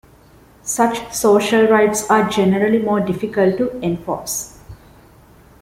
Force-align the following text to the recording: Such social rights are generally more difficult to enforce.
Such 0.63 1.13
social 1.13 1.67
rights 1.67 2.09
are 2.09 2.27
generally 2.27 2.79
more 2.79 3.01
difficult 3.01 3.59
to 3.59 3.79
enforce. 3.85 4.57